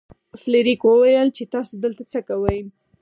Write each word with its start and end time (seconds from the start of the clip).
فلیریک 0.41 0.81
وویل 0.85 1.29
چې 1.37 1.43
تاسو 1.53 1.73
دلته 1.83 2.03
څه 2.11 2.19
کوئ. 2.27 2.59